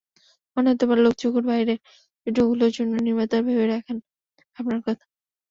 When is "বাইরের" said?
1.49-1.79